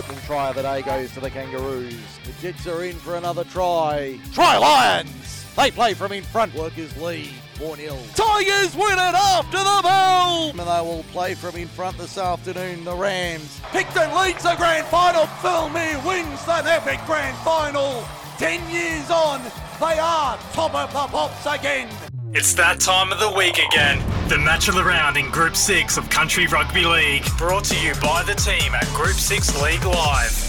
[0.00, 1.94] Opening try of the day goes to the Kangaroos.
[2.24, 4.18] The Jets are in for another try.
[4.32, 5.44] Try Lions!
[5.54, 6.54] They play from in front.
[6.54, 7.98] Workers lead 4 0.
[8.14, 10.48] Tigers win it after the bell!
[10.48, 12.82] And they will play from in front this afternoon.
[12.84, 13.60] The Rams.
[13.72, 15.26] Picton leads the grand final.
[15.42, 18.02] Thirlmere wins an epic grand final.
[18.38, 19.42] 10 years on,
[19.80, 21.90] they are top of the pops again.
[22.32, 23.98] It's that time of the week again.
[24.28, 27.24] The match of the round in Group 6 of Country Rugby League.
[27.36, 30.46] Brought to you by the team at Group 6 League Live.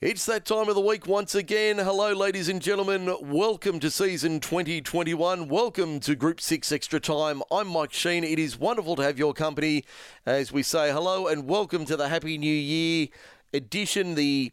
[0.00, 1.78] It's that time of the week once again.
[1.78, 3.14] Hello, ladies and gentlemen.
[3.22, 5.46] Welcome to season 2021.
[5.46, 7.40] Welcome to Group 6 Extra Time.
[7.52, 8.24] I'm Mike Sheen.
[8.24, 9.84] It is wonderful to have your company
[10.26, 13.06] as we say hello and welcome to the Happy New Year
[13.54, 14.50] edition, the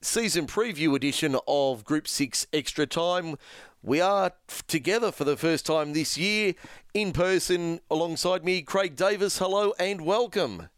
[0.00, 3.34] season preview edition of Group 6 Extra Time.
[3.86, 4.32] We are
[4.66, 6.54] together for the first time this year
[6.92, 9.38] in person alongside me, Craig Davis.
[9.38, 10.70] Hello and welcome.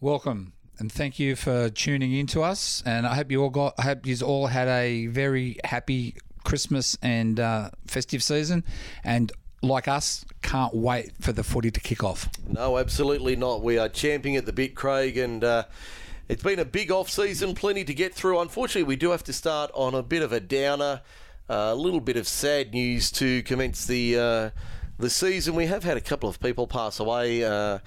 [0.00, 2.82] Welcome and thank you for tuning in to us.
[2.84, 6.98] And I hope you all got, I hope you all had a very happy Christmas
[7.00, 8.64] and uh, festive season.
[9.04, 9.30] And
[9.62, 12.28] like us, can't wait for the footy to kick off.
[12.48, 13.62] No, absolutely not.
[13.62, 15.44] We are champing at the bit, Craig, and.
[15.44, 15.64] Uh,
[16.28, 18.40] it's been a big off season, plenty to get through.
[18.40, 21.02] Unfortunately, we do have to start on a bit of a downer.
[21.48, 24.50] A little bit of sad news to commence the uh,
[24.98, 25.54] the season.
[25.54, 27.44] We have had a couple of people pass away.
[27.44, 27.78] Uh,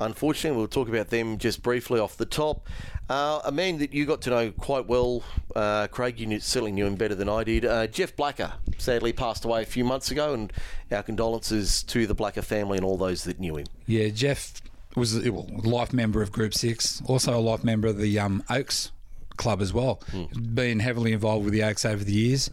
[0.00, 2.66] unfortunately, we'll talk about them just briefly off the top.
[3.10, 5.22] Uh, a man that you got to know quite well,
[5.54, 7.64] uh, Craig, you knew, certainly knew him better than I did.
[7.64, 10.52] Uh, Jeff Blacker sadly passed away a few months ago, and
[10.90, 13.66] our condolences to the Blacker family and all those that knew him.
[13.86, 14.62] Yeah, Jeff
[14.96, 18.90] was a life member of Group Six, also a life member of the um, Oaks
[19.36, 20.00] club as well.
[20.10, 20.54] Mm.
[20.54, 22.50] Been heavily involved with the Oaks over the years.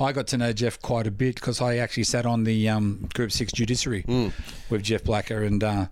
[0.00, 3.08] I got to know Jeff quite a bit because I actually sat on the um,
[3.14, 4.32] Group Six judiciary mm.
[4.70, 5.62] with Jeff Blacker and.
[5.62, 5.86] Uh,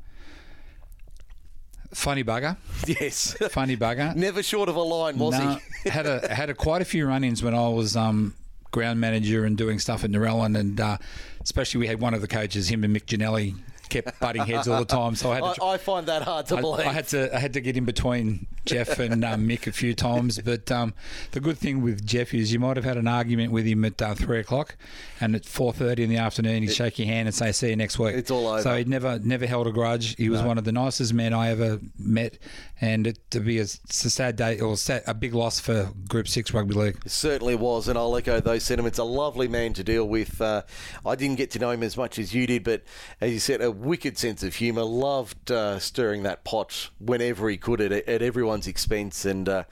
[1.93, 2.57] funny bugger.
[2.87, 3.37] Yes.
[3.51, 4.15] Funny bugger.
[4.15, 5.91] Never short of a line, was no, he?
[5.91, 8.35] had a had a quite a few run-ins when I was um,
[8.71, 10.99] ground manager and doing stuff at Narellan, and uh,
[11.43, 13.57] especially we had one of the coaches, him and Mick Janelli,
[13.89, 15.15] kept butting heads all the time.
[15.15, 15.65] So I had to.
[15.65, 16.87] I, I find that hard to I, believe.
[16.87, 17.35] I had to.
[17.35, 20.41] I had to get in between Jeff and um, Mick a few times.
[20.45, 20.95] But um,
[21.33, 24.01] the good thing with Jeff is you might have had an argument with him at
[24.01, 24.77] uh, three o'clock,
[25.21, 27.71] and at four thirty in the afternoon he'd it, shake your hand and say, "See
[27.71, 28.63] you next week." It's all over.
[28.63, 30.17] So he'd never never held a grudge.
[30.17, 30.49] He was no.
[30.49, 32.39] one of the nicest men I ever met,
[32.81, 36.29] and it, to be a, a sad day or sad, a big loss for Group
[36.29, 36.99] Six Rugby League.
[37.05, 38.99] It certainly was, and I'll echo those sentiments.
[38.99, 40.41] A lovely man to deal with.
[40.41, 40.63] Uh,
[41.05, 42.83] I didn't get to know him as much as you did, but
[43.21, 44.83] as you said, a wicked sense of humour.
[44.83, 49.65] Loved uh, stirring that pot whenever he could at, at everyone's expense, and uh,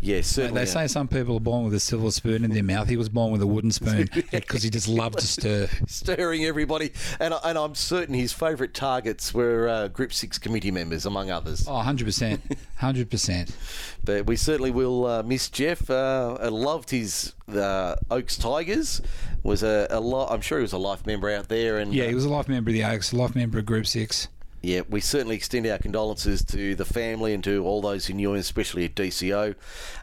[0.00, 0.60] yeah, certainly.
[0.60, 2.88] They say some people are born with a silver spoon in their mouth.
[2.88, 6.92] He was born with a wooden spoon because he just loved to stir, stirring everybody.
[7.18, 11.66] And and I'm certain his favourite targets were uh, Group Six committee members, among others.
[11.66, 12.42] Oh, 100 percent,
[12.76, 13.56] hundred percent.
[14.04, 15.88] But we certainly will uh, miss Jeff.
[15.88, 19.00] Uh, I loved his the Oaks Tigers.
[19.42, 20.32] Was a, a lot.
[20.32, 22.48] I'm sure he was a life member out there, and yeah, he was a life
[22.48, 24.28] member of the Oaks, a life member of Group Six.
[24.66, 28.32] Yeah, we certainly extend our condolences to the family and to all those who knew
[28.32, 29.54] him, especially at DCO.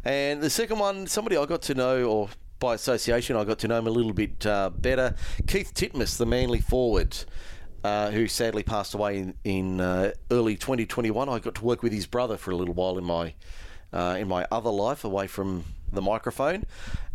[0.06, 2.30] And the second one, somebody I got to know, or
[2.60, 5.16] by association, I got to know him a little bit uh, better.
[5.48, 7.18] Keith Titmuss, the Manly forward.
[7.84, 11.28] Uh, who sadly passed away in, in uh, early 2021.
[11.28, 13.34] I got to work with his brother for a little while in my
[13.92, 16.66] uh, in my other life, away from the microphone.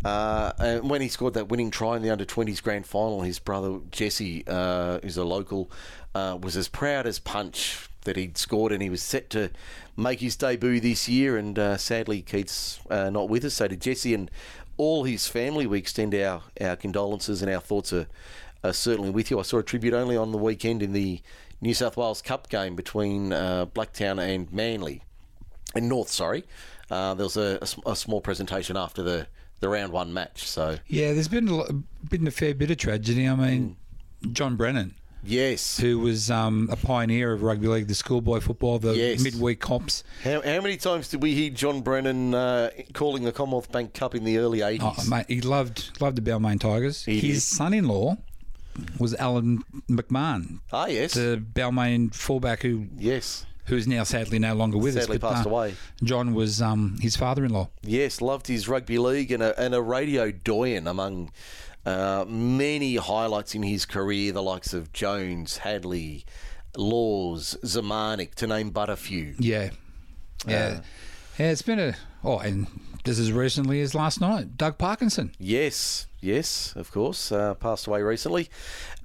[0.05, 3.39] Uh, and when he scored that winning try in the under 20s grand final, his
[3.39, 5.71] brother Jesse, uh, who's a local,
[6.15, 9.51] uh, was as proud as punch that he'd scored, and he was set to
[9.97, 11.37] make his debut this year.
[11.37, 13.55] And uh, sadly, Keith's uh, not with us.
[13.55, 14.31] So did Jesse and
[14.79, 15.67] all his family.
[15.67, 18.07] We extend our, our condolences and our thoughts are,
[18.65, 19.39] are certainly with you.
[19.39, 21.21] I saw a tribute only on the weekend in the
[21.61, 25.03] New South Wales Cup game between uh, Blacktown and Manly,
[25.75, 26.09] and North.
[26.09, 26.45] Sorry,
[26.91, 29.27] uh, there was a, a, a, small presentation after the,
[29.61, 30.47] the round one match.
[30.49, 31.73] So yeah, there's been a,
[32.09, 33.29] been a fair bit of tragedy.
[33.29, 33.77] I mean,
[34.23, 34.33] mm.
[34.33, 34.95] John Brennan.
[35.23, 35.79] Yes.
[35.79, 39.21] Who was um, a pioneer of rugby league, the schoolboy football, the yes.
[39.21, 40.05] midweek comps.
[40.23, 44.15] How, how, many times did we hear John Brennan uh, calling the Commonwealth Bank Cup
[44.15, 44.79] in the early 80s?
[44.81, 47.05] Oh, mate, he loved loved the Balmain Tigers.
[47.05, 48.17] He His son in law
[48.99, 50.61] was Alan McMahon.
[50.73, 51.15] Ah, yes.
[51.15, 52.87] The Balmain fullback who.
[52.97, 55.21] Yes who's now sadly no longer with sadly us.
[55.21, 55.75] Sadly passed uh, away.
[56.03, 57.69] John was um, his father-in-law.
[57.83, 61.31] Yes, loved his rugby league and a, and a radio doyen among
[61.87, 66.25] uh, many highlights in his career, the likes of Jones, Hadley,
[66.77, 69.35] Laws, Zamanik, to name but a few.
[69.39, 69.71] Yeah,
[70.47, 70.81] yeah, uh,
[71.39, 71.51] yeah.
[71.51, 71.95] It's been a
[72.25, 72.67] oh, and
[73.09, 75.33] just as recently as last night, Doug Parkinson.
[75.39, 77.33] Yes, yes, of course.
[77.33, 78.51] Uh, passed away recently.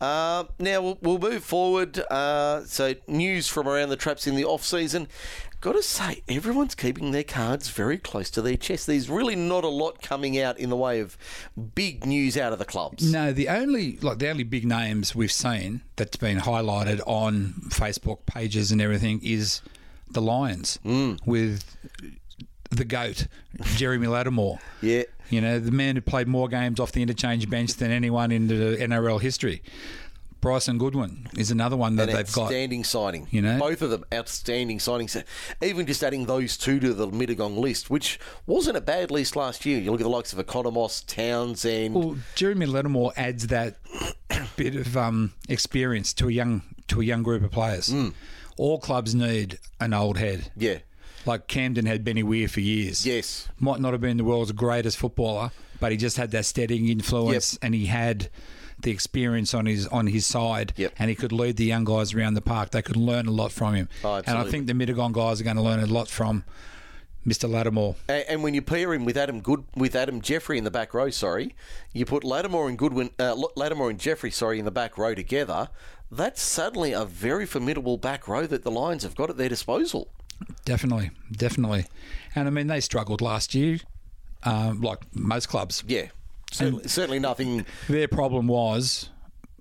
[0.02, 1.98] Uh, now we'll, we'll move forward.
[2.12, 5.08] Uh, so news from around the traps in the off season.
[5.62, 8.88] Got to say, everyone's keeping their cards very close to their chest.
[8.88, 11.18] There's really not a lot coming out in the way of
[11.74, 13.10] big news out of the clubs.
[13.10, 18.26] No, the only like the only big names we've seen that's been highlighted on Facebook
[18.26, 19.62] pages and everything is
[20.12, 20.78] the Lions
[21.26, 21.78] with
[22.78, 23.28] the goat
[23.75, 24.60] Jeremy Lattimore.
[24.81, 25.04] Yeah.
[25.30, 28.48] You know, the man who played more games off the interchange bench than anyone in
[28.48, 29.62] the NRL history.
[30.42, 32.44] Bryson Goodwin is another one that An they've got.
[32.44, 33.28] outstanding signing.
[33.31, 33.58] You know?
[33.58, 35.24] both of them outstanding signings.
[35.64, 39.66] Even just adding those two to the Mittagong list, which wasn't a bad list last
[39.66, 39.80] year.
[39.80, 41.96] You look at the likes of Economos, Townsend.
[41.96, 43.78] Well, Jeremy Lattimore adds that
[44.58, 47.88] bit of um, experience to a young to a young group of players.
[47.90, 48.10] Hmm.
[48.58, 50.52] All clubs need an old head.
[50.58, 50.80] yeah,
[51.25, 53.06] Like Camden had Benny Weir for years.
[53.06, 56.88] yes, Might not have been the world's greatest footballer, but he just had that steadying
[56.90, 58.30] influence and he had
[58.80, 60.94] the experience on his on his side Yep.
[61.00, 62.72] and he could lead the young guys around the park.
[62.72, 63.88] They could learn a lot from him.
[64.04, 66.44] Oh, and I think the Mittagong guys are going to learn a lot from
[67.25, 67.50] Mr.
[67.50, 67.96] Lattimore.
[68.10, 70.94] And, and when you pair him with Adam Good with Adam Jeffrey in the back
[70.94, 71.56] row, sorry,
[71.94, 75.70] you put Lattimore and Goodwin, uh, Lattimore and Jeffrey, sorry, in the back row together.
[76.12, 80.10] That's suddenly a very formidable back row that the Lions have got at their disposal.
[80.66, 81.86] Definitely, definitely.
[82.36, 83.80] And I mean, they struggled last year,
[84.44, 85.84] um, like most clubs.
[85.88, 86.07] Yeah,
[86.51, 87.66] certainly, certainly nothing.
[87.88, 89.10] Their problem was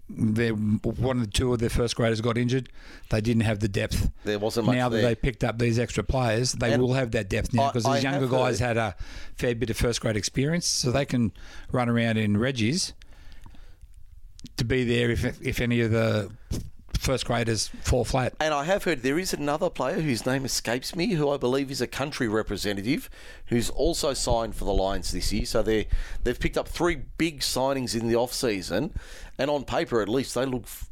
[0.09, 2.69] their one of the two of their first graders got injured.
[3.11, 4.11] They didn't have the depth.
[4.25, 5.07] There wasn't much now that there.
[5.07, 8.03] they picked up these extra players, they And will have that depth now because these
[8.03, 8.97] younger guys heard- had a
[9.37, 11.33] fair bit of first grade experience, so they can
[11.71, 12.93] run around in Reggie's
[14.57, 16.31] to be there if if any of the
[17.03, 18.33] first graders fall flat.
[18.41, 21.71] And I have heard there is another player whose name escapes me, who I believe
[21.71, 23.11] is a country representative,
[23.47, 25.45] who's also signed for the Lions this year.
[25.45, 25.89] So they
[26.23, 28.95] they've picked up three big signings in the off season,
[29.37, 30.89] and on paper at least they look f-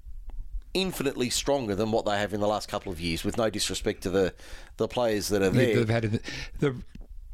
[0.75, 3.25] infinitely stronger than what they have in the last couple of years.
[3.25, 4.35] With no disrespect to the
[4.79, 5.77] the players that are Yeah, there.
[5.77, 6.21] they've had
[6.59, 6.75] the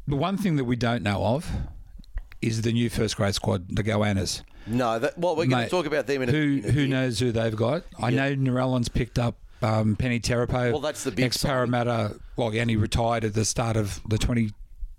[0.07, 1.49] the one thing that we don't know of
[2.41, 4.43] is the new first grade squad, the Goannas.
[4.65, 6.87] no, that, well, we're going to talk about them in a, who in a who
[6.87, 7.83] knows who they've got?
[7.99, 10.71] I know Narellan's picked up um, Peni Terepo.
[10.71, 12.19] Well, that's the big ex Parramatta.
[12.35, 14.53] Well, and he retired at the start of the 2020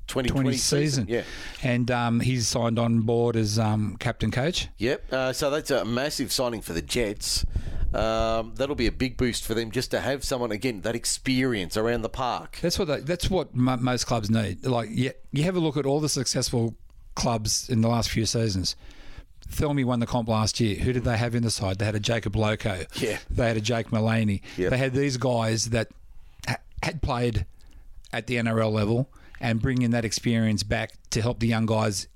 [0.08, 1.06] 2020 season.
[1.08, 1.23] Yeah.
[1.62, 4.69] and um, he's signed on board as um, captain coach.
[4.79, 5.12] Yep.
[5.12, 7.44] Uh, so that's a massive signing for the Jets.
[7.93, 11.76] Um, that'll be a big boost for them just to have someone again that experience
[11.76, 12.58] around the park.
[12.61, 14.67] That's what they, that's what mo most clubs need.
[14.67, 16.75] Like, yeah, you have a look at all the successful
[17.19, 18.76] clubs in the last few seasons.
[19.50, 20.76] Thelmy won the comp last year.
[20.76, 21.79] Who did they have in the side?
[21.79, 22.87] They had a Jacob Loko.
[23.00, 23.19] Yeah.
[23.31, 24.43] They had a Jake Mullaney.
[24.59, 24.70] Yep.
[24.70, 25.88] They had these guys that
[26.47, 27.47] ha- had played
[28.12, 29.09] at the NRL level
[29.41, 32.09] and bringing that experience back to help the young guys,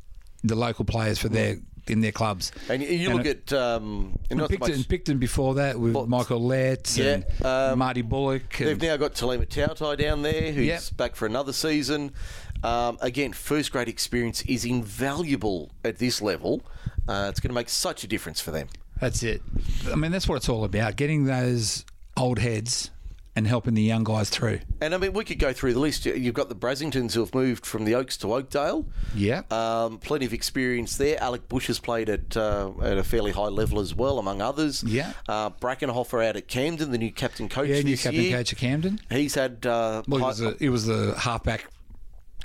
[0.45, 1.57] the local players for their
[1.89, 2.53] in their clubs.
[2.69, 5.95] And you, you And look it- at um, And Picton, much, Picton before that with
[5.95, 8.57] Well, Michael Letts yeah, and um, Marty Bullock.
[8.57, 10.83] they've now got Taulima Tautai down there, who's Yep.
[10.97, 12.13] back for another season.
[12.63, 16.63] Um, again, first grade experience is invaluable at this level.
[17.09, 18.69] Uh, it's going to make such a difference for them.
[19.01, 19.43] That's it.
[19.91, 21.85] I mean, that's what it's all about: getting those
[22.17, 22.91] old heads
[23.35, 24.61] and helping the young guys through.
[24.81, 26.05] And I mean, we could go through the list.
[26.05, 28.87] You've got the Brasingtons who have moved from the Oaks to Oakdale.
[29.15, 29.43] Yeah.
[29.51, 31.21] Um, plenty of experience there.
[31.23, 34.85] Alec Bush has played at uh, at a fairly high level as well, among others.
[34.85, 35.13] Yeah.
[35.29, 38.37] Uh, Brackenhofer out at Camden, the new captain coach yeah, new captain year.
[38.37, 39.01] coach of Camden.
[39.11, 41.67] He's had uh, Well, he was, a, he was the halfback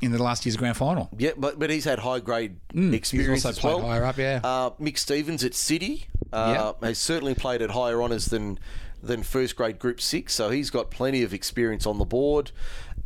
[0.01, 1.09] in the last year's grand final.
[1.17, 3.87] yeah, but but he's had high grade Mm, He's experience also as played well.
[3.87, 4.39] higher up, yeah.
[4.43, 8.59] Uh, Mick Stevens at City uh, has certainly played at higher honours than
[9.01, 12.51] than first grade Group Six, so he's got plenty of experience on the board.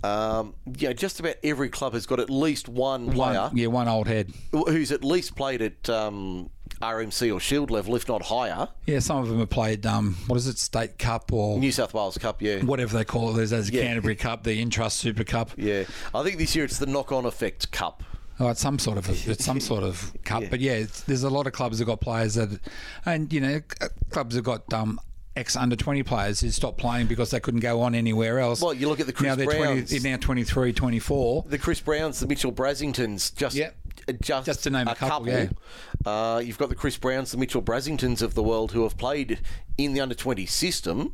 [0.03, 3.87] Um, yeah, just about every club has got at least one player One, yeah, one
[3.87, 4.31] old head.
[4.51, 6.49] who's at least played at um,
[6.81, 8.67] RMC or Shield level, if not higher.
[8.87, 11.93] Yeah, some of them have played, um, what is it, State Cup or New South
[11.93, 12.61] Wales Cup, yeah.
[12.63, 13.33] whatever they call it.
[13.33, 13.83] There's, there's Yeah.
[13.83, 15.51] Canterbury Cup, the Intrust Super Cup.
[15.55, 15.83] Yeah,
[16.15, 18.03] I think this year it's the knock-on effect cup.
[18.39, 21.21] Oh, it's some sort of a, it's some sort of cup, but yeah, it's, there's
[21.23, 22.59] a lot of clubs that got players that,
[23.05, 23.61] and you know,
[24.09, 24.99] clubs have got um,
[25.35, 28.61] ex under twenty players who stopped playing because they couldn't go on anywhere else.
[28.61, 29.89] Well, you look at the Chris now they're Browns.
[29.89, 31.45] 20, they're now 23, 24.
[31.47, 33.75] The Chris Browns, the Mitchell Brasingtons, just Yep.
[34.21, 35.47] just, Just to name a couple, yeah.
[36.05, 39.39] Uh, you've got the Chris Browns, the Mitchell Brasingtons of the world who have played
[39.77, 41.13] in the under twenty system.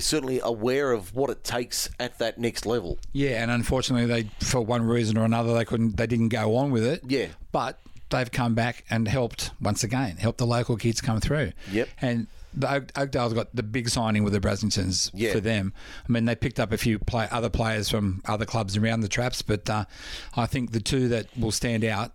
[0.00, 2.98] Certainly aware of what it takes at that next level.
[3.12, 6.70] Yeah, and unfortunately, they for one reason or another they couldn't, they didn't go on
[6.70, 7.02] with it.
[7.06, 7.26] Yeah.
[7.50, 11.50] but they've come back and helped once again, helped the local kids come through.
[11.72, 11.88] Yep.
[12.00, 15.32] and the Oak, Oakdale's got the big signing with the Brassingtons Yeah.
[15.32, 15.72] for them.
[16.08, 19.08] I mean, they picked up a few play, other players from other clubs around the
[19.08, 19.84] traps, but uh,
[20.36, 22.12] I think the two that will stand out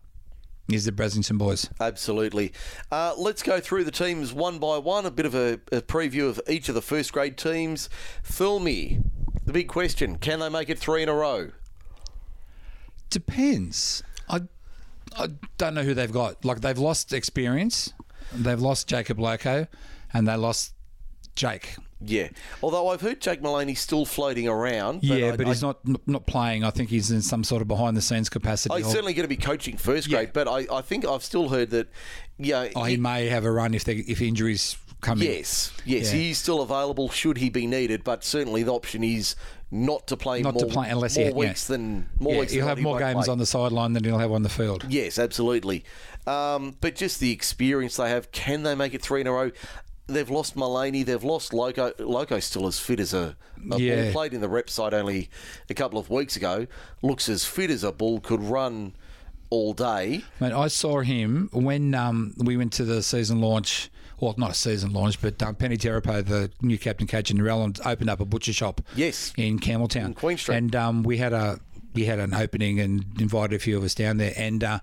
[0.69, 1.69] is the Brassington boys.
[1.79, 2.53] Absolutely.
[2.91, 5.05] Uh, let's go through the teams one by one.
[5.05, 7.89] A bit of a, a preview of each of the first grade teams.
[8.23, 8.99] Filmy,
[9.45, 11.51] the big question: Can they make it three in a row?
[13.09, 14.03] Depends.
[14.29, 14.41] I
[15.17, 16.43] I don't know who they've got.
[16.43, 17.93] Like they've lost experience.
[18.33, 19.67] They've lost Jacob Loko,
[20.13, 20.74] and they lost
[21.36, 21.75] Jake.
[22.05, 22.27] Yeah.
[22.62, 25.01] Although I've heard Jake Mullaney's still floating around.
[25.08, 26.63] But yeah, I- but I- he's not not playing.
[26.63, 28.74] I think he's in some sort of behind the scenes capacity.
[28.74, 30.17] Oh, he's or- certainly going to be coaching first Yeah.
[30.17, 31.88] grade, but I, I think I've still heard that.
[32.38, 32.70] Yeah.
[32.75, 35.29] oh, he may have a run if they if injuries come in.
[35.32, 36.20] Yes, yes, Yeah.
[36.20, 39.36] he's still available should he be needed, but certainly the option is
[39.72, 41.38] not to play Not more, to play unless more he- yeah.
[41.38, 42.51] weeks than more Yeah, weeks.
[42.53, 43.32] he'll have he more games play.
[43.32, 44.86] on the sideline than he'll have on the field.
[44.89, 45.84] Yes, absolutely.
[46.27, 49.51] Um, but just the experience they have, can they make it three in a row?
[50.07, 51.95] They've lost Mullaney, they've lost Loko.
[51.98, 53.36] Loko's still as fit as a,
[53.72, 54.03] a Yeah.
[54.03, 54.12] bull.
[54.12, 55.29] Played in the rep side only
[55.69, 56.67] a couple of weeks ago.
[57.01, 58.19] Looks as fit as a bull.
[58.19, 58.93] Could run
[59.50, 60.24] all day.
[60.39, 63.89] Mate, I saw him when um, we went to the season launch.
[64.19, 67.79] Well, not a season launch, but um, Peni Terepo, the new captain coach in Narellan,
[67.86, 68.81] opened up a butcher shop.
[68.95, 69.33] Yes.
[69.38, 70.55] in Campbelltown, In Queen Street.
[70.57, 71.60] and um, we had a
[71.93, 74.33] we had an opening and invited a few of us down there.
[74.36, 74.79] And uh,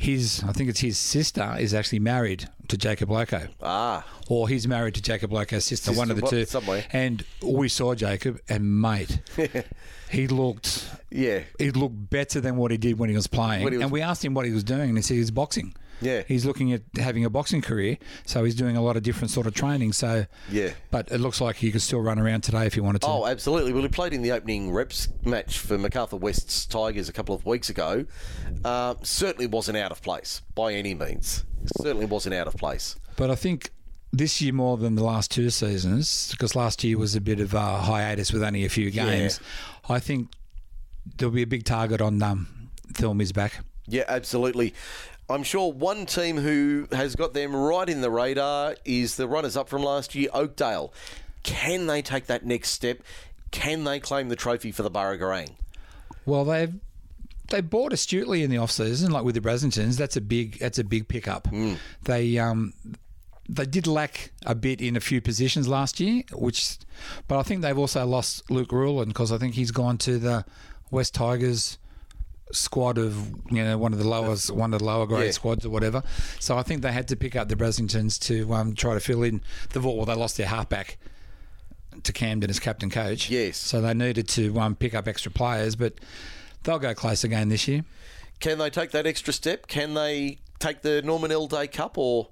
[0.00, 3.48] his, I think it's his sister, is actually married to Jacob Loko.
[3.60, 6.44] Ah, or he's married to Jacob Loko's sister, one of the two.
[6.44, 6.84] somewhere.
[6.92, 9.18] And we saw Jacob, and mate,
[10.08, 11.40] he looked yeah.
[11.58, 13.62] he looked better than what he did when he was playing.
[13.62, 15.74] He was- and we asked him what he was doing, and he said he's boxing.
[16.00, 16.22] Yeah.
[16.28, 19.46] he's looking at having a boxing career, so he's doing a lot of different sort
[19.46, 19.92] of training.
[19.92, 20.70] So Yeah.
[20.90, 23.08] but it looks like he could still run around today if he wanted to.
[23.08, 23.72] Oh, absolutely.
[23.72, 27.44] Well, he played in the opening reps match for MacArthur West's Tigers a couple of
[27.46, 28.06] weeks ago.
[28.64, 31.44] Uh, certainly wasn't out of place by any means.
[31.80, 32.96] Certainly wasn't out of place.
[33.16, 33.70] But I think
[34.12, 37.52] this year more than the last two seasons, because last year was a bit of
[37.54, 39.38] a hiatus with only a few games.
[39.88, 40.28] I think
[41.16, 43.60] there'll be a big target on um, Thilmy's back.
[43.86, 44.74] Yeah, absolutely.
[45.30, 49.56] I'm sure one team who has got them right in the radar is the runners
[49.56, 50.92] up from last year, Oakdale.
[51.42, 53.00] Can they take that next step?
[53.50, 55.50] Can they claim the trophy for the Burragorang?
[56.24, 56.74] Well, they've
[57.50, 59.96] they bought astutely in the off season, like with the Brassingtons.
[59.96, 61.48] That's a big that's a big pickup.
[62.02, 62.74] They um
[63.48, 66.78] they did lack a bit in a few positions last year, which
[67.26, 70.44] but I think they've also lost Luke Ruland because I think he's gone to the
[70.90, 71.78] West Tigers
[72.52, 73.14] squad of
[73.50, 75.30] you know one of the lowest one of the lower grade Yeah.
[75.32, 76.02] squads or whatever.
[76.40, 79.22] So I think they had to pick up the Brassingtons to um, try to fill
[79.22, 79.40] in
[79.70, 79.96] the vault.
[79.96, 80.98] Well, they lost their halfback
[82.02, 83.28] to Camden as captain coach.
[83.28, 83.56] Yes.
[83.56, 85.94] So they needed to um, pick up extra players, but
[86.62, 87.84] they'll go close again this year.
[88.40, 89.66] Can they take that extra step?
[89.66, 92.28] Can they take the Norman L Day Cup, or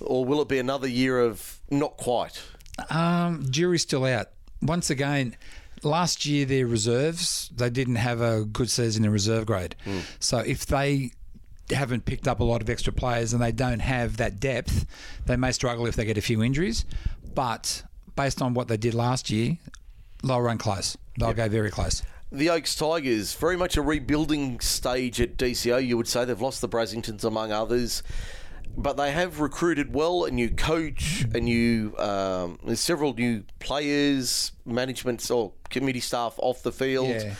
[0.00, 2.42] or will it be another year of not quite?
[2.90, 4.28] Um, jury's still out.
[4.62, 5.36] Once again,
[5.82, 9.76] last year their reserves they didn't have a good season in reserve grade.
[9.84, 10.00] Hmm.
[10.18, 11.12] So if they
[11.70, 14.86] haven't picked up a lot of extra players and they don't have that depth,
[15.26, 16.84] they may struggle if they get a few injuries.
[17.34, 17.82] But
[18.14, 19.58] based on what they did last year,
[20.22, 20.96] they'll run close.
[21.18, 22.02] They'll go very close.
[22.32, 26.24] The Oaks Tigers, very much a rebuilding stage at DCO, you would say.
[26.24, 28.02] They've lost the Brassingtons, among others.
[28.76, 35.30] But they have recruited well, a new coach, a new, um, several new players, management
[35.30, 37.08] or committee staff off the field.
[37.08, 37.34] Yeah.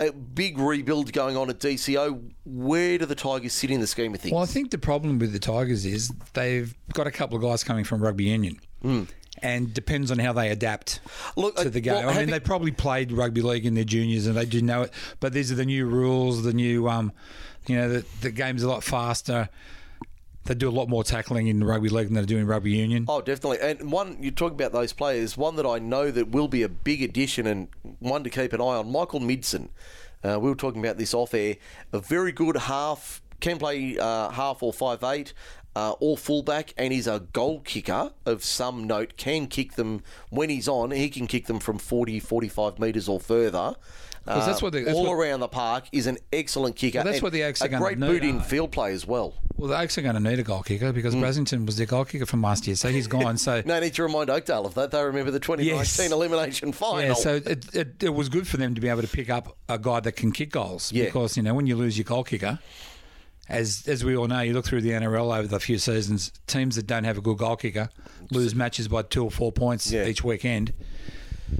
[0.00, 2.30] A big rebuild going on at DCO.
[2.44, 4.32] Where do the Tigers sit in the scheme of things?
[4.32, 7.64] Well, I think the problem with the Tigers is they've got a couple of guys
[7.64, 8.58] coming from rugby union.
[9.42, 11.00] And depends on how they adapt
[11.36, 11.94] Look, to the game.
[12.06, 14.82] well, I mean, they probably played rugby league in their juniors and they do know
[14.82, 14.92] it.
[15.20, 17.12] But these are the new rules, the new, um,
[17.66, 19.48] you know, the, the game's a lot faster.
[20.48, 23.04] They do a lot more tackling in rugby league than they do in rugby union.
[23.06, 23.58] Oh, definitely.
[23.60, 26.70] And one, you talk about those players, one that I know that will be a
[26.70, 29.68] big addition and one to keep an eye on, Michael Midson.
[30.24, 31.56] Uh, we were talking about this off air.
[31.92, 35.34] A very good half, can play uh, half or five eight.
[35.76, 39.16] Uh, or fullback, and he's a goal kicker of some note.
[39.16, 40.90] Can kick them when he's on.
[40.90, 43.76] He can kick them from 40, 45 metres or further.
[44.28, 46.98] 'Cause that's what the- that's all what- around the park is an excellent kicker.
[46.98, 49.34] Well, that's what the Oaks are gonna great need, boot in field play as well.
[49.56, 51.20] Well, the Oaks are going to need a goal kicker because mm.
[51.20, 53.36] Brassington was their goal kicker from last year, so he's gone.
[53.38, 54.92] So No need to remind Oakdale of that.
[54.92, 56.12] They remember the 2019 Yes.
[56.12, 57.02] elimination final.
[57.02, 59.56] Yeah, so it, it, it was good for them to be able to pick up
[59.68, 60.92] a guy that can kick goals.
[60.92, 61.06] Yeah.
[61.06, 62.60] Because, you know, when you lose your goal kicker,
[63.48, 66.76] as as we all know, you look through the NRL over the few seasons, teams
[66.76, 67.88] that don't have a good goal kicker
[68.30, 70.06] lose matches by two or four points Yeah.
[70.06, 70.72] each weekend.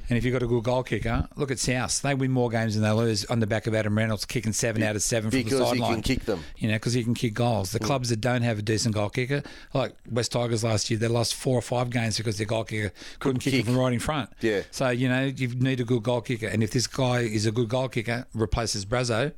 [0.08, 2.00] And if you've got a good goal kicker, look at South.
[2.00, 4.82] They win more games than they lose on the back of Adam Reynolds kicking seven
[4.82, 5.74] out of seven from the sideline.
[5.74, 6.44] Because he can kick them.
[6.56, 7.72] You know, because he can kick goals.
[7.72, 7.86] The mm.
[7.86, 9.42] clubs that don't have a decent goal kicker,
[9.74, 12.92] like West Tigers last year, they lost four or five games because their goal kicker
[13.18, 13.64] couldn't kick, kick.
[13.66, 14.30] from right in front.
[14.40, 14.62] Yeah.
[14.70, 16.46] So, you know, you need a good goal kicker.
[16.46, 19.32] And if this guy is a good goal kicker, replaces Brazo,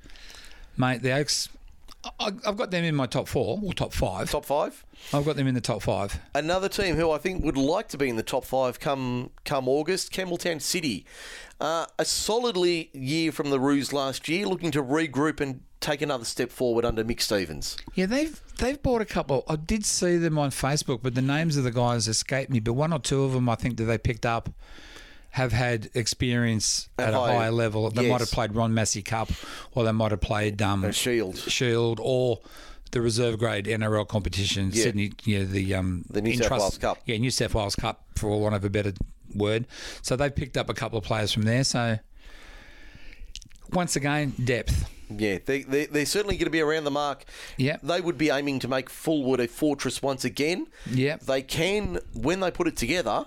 [0.77, 1.49] mate, the Oaks,
[2.19, 4.31] I- I've got them in my top four or top five.
[4.31, 4.85] Top five.
[5.13, 6.19] I've got them in the top five.
[6.35, 9.69] Another team who I think would like to be in the top five come come
[9.69, 11.05] August, Campbelltown City.
[11.61, 16.25] Uh, a solidly year from the Roos last year, looking to regroup and take another
[16.25, 17.77] step forward under Mick Stevens.
[17.95, 19.45] Yeah, they've they've bought a couple.
[19.47, 22.61] I did see them on Facebook, but the names of the guys escaped me.
[22.61, 24.49] But one or two of them, I think that they picked up,
[25.33, 27.89] have had experience At at, a high- higher level.
[27.91, 28.11] They yes.
[28.11, 29.31] might have played Ron Massey Cup,
[29.73, 31.39] or they might have played um, A Shield.
[31.39, 32.41] Shield, or
[32.91, 34.83] the reserve grade NRL competition, Yeah.
[34.83, 35.13] Sydney.
[35.25, 36.99] Yeah, the um, The New South Wales Cup.
[37.07, 38.93] Yeah, New South Wales Cup, for want of a better
[39.35, 39.67] word.
[40.03, 41.63] So they've picked up a couple of players from there.
[41.63, 41.99] So
[43.73, 44.89] once again, depth.
[45.09, 47.25] Yeah, they, they, they're certainly going to be around the mark.
[47.57, 47.81] Yep.
[47.83, 50.67] They would be aiming to make Fullwood a fortress once again.
[50.91, 51.21] Yep.
[51.23, 53.27] They can, when they put it together,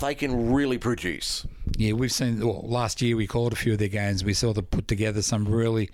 [0.00, 1.46] they can really produce.
[1.76, 2.40] Yeah, we've seen.
[2.46, 4.24] Well, last year we called a few of their games.
[4.24, 5.90] We saw them put together some really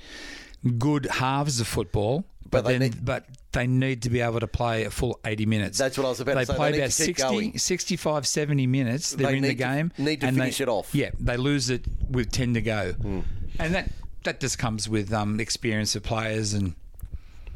[0.79, 4.41] good halves of football, But but, they then need- but they need to be able
[4.41, 5.77] to play a full 80 minutes.
[5.79, 6.55] That's what I was about to they say.
[6.55, 9.11] play They about to 60, 65, 70 minutes.
[9.13, 9.93] They're They in the to- game.
[9.99, 10.95] need to and finish they- it off.
[10.95, 12.93] Yeah, they lose it with 10 to go.
[12.93, 13.21] Hmm.
[13.59, 13.91] And that,
[14.25, 16.75] that just comes with um, experience of players and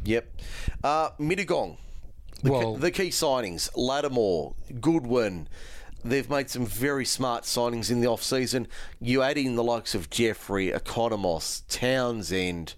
[0.05, 0.41] Yep.
[0.85, 1.77] Uh, Mittagong.
[2.43, 5.49] The, Well- key, the key signings Lattimore, Goodwin.
[6.09, 8.69] They've made some very smart signings in the off season.
[9.01, 12.75] You add in the likes of Jeffrey, Economos, Townsend,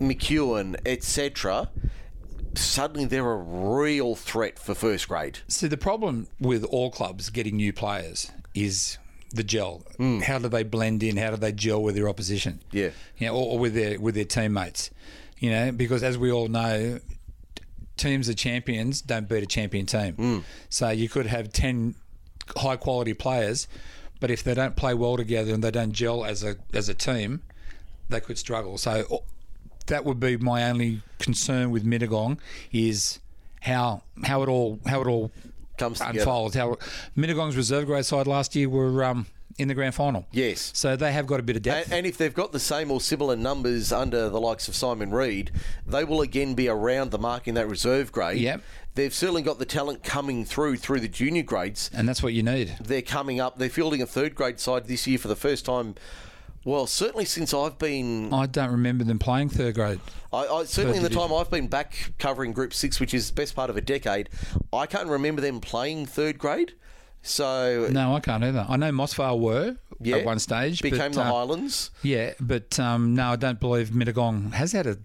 [0.00, 1.70] McEwen, etc.
[2.54, 5.38] Suddenly they're a real threat for first grade.
[5.48, 8.98] See, the problem with all clubs getting new players is
[9.30, 9.84] the gel.
[9.96, 10.20] Hmm.
[10.20, 11.16] How do they blend in?
[11.16, 12.60] How do they gel with their opposition?
[12.72, 12.90] Yeah.
[13.18, 14.90] you know, or, or with their with their teammates.
[15.38, 16.98] You know, because as we all know,
[17.96, 20.14] teams of champions don't beat a champion team.
[20.14, 20.38] Hmm.
[20.68, 21.94] So you could have ten
[22.56, 23.68] high quality players,
[24.20, 26.94] but if they don't play well together and they don't gel as a as a
[26.94, 27.42] team,
[28.08, 28.78] they could struggle.
[28.78, 29.22] So
[29.86, 32.38] that would be my only concern with Mittagong
[32.72, 33.18] is
[33.62, 35.30] how how it all how it all
[35.78, 36.18] Comes together.
[36.18, 36.56] unfolds.
[36.56, 36.76] How
[37.16, 39.26] Mittagong's reserve grade side last year were um,
[39.58, 40.26] in the grand final.
[40.32, 40.70] Yes.
[40.74, 41.86] So they have got a bit of depth.
[41.86, 45.10] And, and if they've got the same or similar numbers under the likes of Simon
[45.10, 45.50] Reid,
[45.86, 48.38] they will again be around the mark in that reserve grade.
[48.40, 48.62] Yep.
[48.94, 51.90] They've certainly got the talent coming through through the junior grades.
[51.92, 52.76] and that's what you need.
[52.80, 53.58] They're coming up.
[53.58, 55.94] They're fielding a third grade side this year for the first time.
[56.64, 60.00] Well, certainly since I've been, I don't remember them playing third grade.
[60.32, 63.34] I, I certainly in the time I've been back covering Group Six, which is the
[63.34, 64.28] best part of a decade,
[64.72, 66.74] I can't remember them playing third grade.
[67.28, 68.64] So No, I can't either.
[68.68, 70.80] I know Mossvale were yeah, at one stage.
[70.80, 71.90] became but, the uh, Highlands.
[72.02, 74.96] Yeah, but um, no, I don't believe Mittagong has had a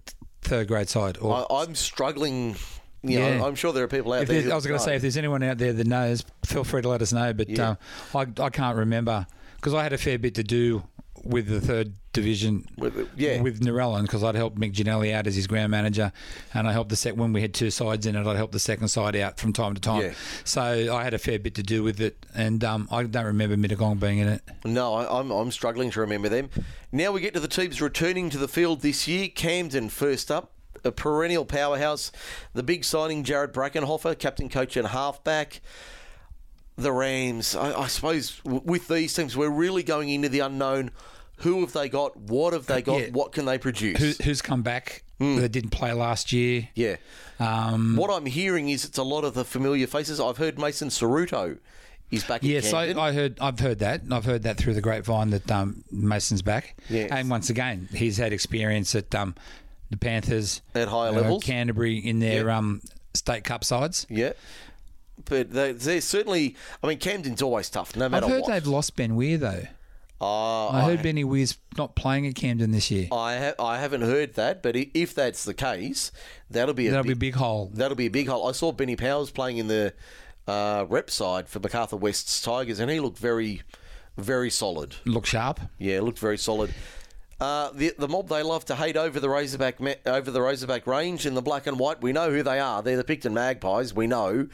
[0.42, 1.18] third grade side.
[1.18, 2.56] Or I, I'm struggling.
[3.02, 3.44] You know, Yeah.
[3.44, 4.38] I'm sure there are people out if there.
[4.40, 6.80] there's- I was going to say, if there's anyone out there that knows, feel free
[6.80, 7.34] to let us know.
[7.34, 7.76] But Yeah.
[8.14, 10.82] uh, I, I can't remember because I had a fair bit to do
[11.24, 13.40] with the third division With- yeah.
[13.40, 16.12] with Narellan because I'd helped Mick Ginelli out as his ground manager,
[16.52, 18.26] and I helped the set when we had two sides in it.
[18.26, 20.02] I'd help the second side out from time to time.
[20.02, 20.12] Yeah.
[20.44, 20.62] So
[20.94, 23.98] I had a fair bit to do with it, and um, I don't remember Mittagong
[23.98, 24.42] being in it.
[24.64, 26.50] No, I, I'm, I'm struggling to remember them.
[26.92, 29.28] Now we get to the teams returning to the field this year.
[29.28, 30.52] Camden first up,
[30.84, 32.12] a perennial powerhouse.
[32.52, 35.60] The big signing, Jared Brackenhofer, captain, coach, and halfback.
[36.76, 40.90] The Rams, I, I suppose, w- with these teams, we're really going into the unknown.
[41.38, 42.16] Who have they got?
[42.16, 43.00] What have they got?
[43.00, 43.06] Yeah.
[43.10, 43.98] What can they produce?
[43.98, 46.68] Who, who's come back that didn't play last year?
[46.74, 46.96] yeah.
[47.40, 50.20] Um, What I'm hearing is it's a lot of the familiar faces.
[50.20, 51.58] I've heard Mason Ceruto
[52.10, 53.38] is back Yes, I, I heard.
[53.40, 54.02] I've heard that.
[54.10, 56.76] I've heard that through the grapevine that um, Mason's back.
[56.88, 57.10] Yes.
[57.10, 59.34] And once again, he's had experience at um,
[59.90, 61.42] the Panthers At higher uh, levels.
[61.42, 62.54] Canterbury in their Yep.
[62.54, 62.80] um,
[63.14, 64.06] state cup sides.
[64.08, 64.34] Yeah.
[65.24, 68.50] But they, they're certainly, I mean, Camden's always tough, no matter I've heard what.
[68.52, 69.64] they've lost Ben Weir though.
[70.20, 73.08] Uh, I heard Benny Weir's not playing at Camden this year.
[73.12, 76.12] I, ha- I haven't heard that, but if that's the case,
[76.48, 77.70] that'll be a That'll big, be a big hole.
[77.74, 78.48] that'll be a big hole.
[78.48, 79.92] I saw Benny Powers playing in the
[80.46, 83.62] uh, rep side for Macarthur West's Tigers, and he looked very,
[84.16, 84.94] very solid.
[85.04, 85.60] Look sharp.
[85.78, 86.72] Yeah, looked very solid.
[87.40, 91.26] Uh, the the mob they love to hate over the Razorback over the Razorback range
[91.26, 92.00] in the black and white.
[92.00, 92.80] We know who they are.
[92.82, 93.92] They're the Picton Magpies.
[93.92, 94.46] We know.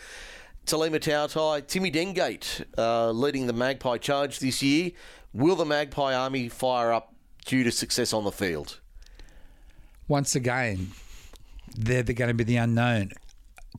[0.66, 4.92] Taulima Tautai, Timmy Dengate uh, leading the Magpie charge this year.
[5.32, 7.14] Will the Magpie Army fire up
[7.44, 8.80] due to success on the field?
[10.08, 10.90] Once again,
[11.76, 13.12] they're, they're going to be the unknown.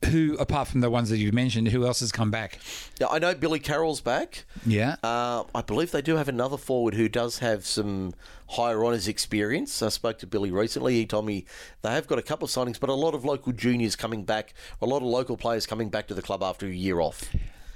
[0.06, 2.58] who, apart from the ones that you've mentioned, who else has come back?
[2.98, 4.44] Yeah, I know Billy Carroll's back.
[4.66, 4.96] Yeah.
[5.02, 8.14] Uh, I believe they do have another forward who does have some
[8.48, 9.82] higher honours experience.
[9.82, 10.94] I spoke to Billy recently.
[10.94, 11.44] He told me
[11.82, 14.54] they have got a couple of signings, but a lot of local juniors coming back,
[14.80, 17.30] a lot of local players coming back to the club after a year off.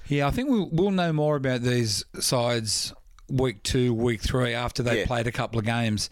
[0.09, 2.93] Yeah, I think we'll, we'll know more about these sides
[3.29, 5.07] week two, week three after they've Yeah.
[5.07, 6.11] played a couple of games.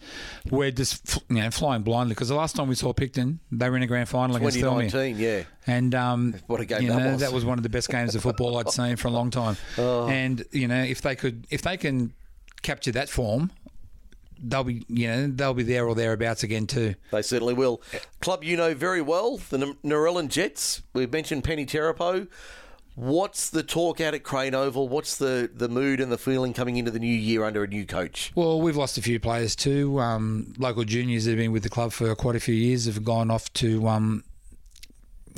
[0.49, 3.77] We're just you know flying blindly because the last time we saw Picton, they were
[3.77, 4.57] in a grand final against.
[4.57, 5.43] 2019, yeah.
[5.67, 7.21] And um, What a game you that know, was.
[7.21, 9.57] That was one of the best games of football I'd seen for a long time.
[9.77, 10.07] Oh.
[10.07, 12.13] And you know, if they could, if they can
[12.61, 13.51] capture that form,
[14.43, 16.95] they'll be, you know, they'll be there or thereabouts again too.
[17.11, 17.81] They certainly will.
[18.19, 20.81] Club you know very well, the N- Narellan Jets.
[20.93, 22.27] We've mentioned Peni Terepo.
[22.95, 24.87] What's the talk out at Crane Oval?
[24.87, 27.85] What's the, the mood and the feeling coming into the new year under a new
[27.85, 28.31] coach?
[28.35, 29.99] Well, we've lost a few players too.
[29.99, 33.03] Um, local juniors that have been with the club for quite a few years have
[33.03, 34.23] gone off to um,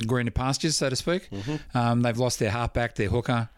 [0.05, 1.29] greener pastures, so to speak.
[1.73, 3.49] Um, they've lost their halfback, their hooker,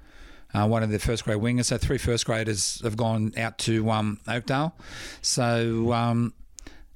[0.54, 1.66] uh, one of their first grade wingers.
[1.66, 4.74] So three first graders have gone out to um, Oakdale.
[5.22, 5.92] So.
[5.94, 6.34] Um,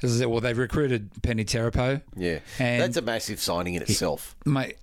[0.02, 2.02] as I said, well, they've recruited Peni Terepo.
[2.18, 4.36] Yeah, And- that's a massive signing in itself.
[4.46, 4.76] mate.